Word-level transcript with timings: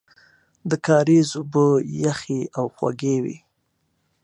د 0.69 0.71
کاریز 0.87 1.29
اوبه 1.39 1.65
یخې 2.05 2.41
او 2.57 2.65
خوږې 2.75 3.15
وې. 3.23 3.37